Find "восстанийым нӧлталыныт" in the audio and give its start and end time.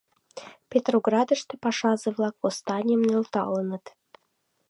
2.41-3.85